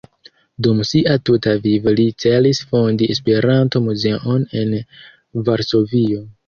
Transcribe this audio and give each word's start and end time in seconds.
Dum 0.67 0.79
sia 0.91 1.17
tuta 1.29 1.53
vivo 1.67 1.93
li 2.01 2.07
celis 2.25 2.63
fondi 2.73 3.11
Esperanto-muzeon 3.17 4.51
en 4.65 4.77
Varsovio. 5.51 6.31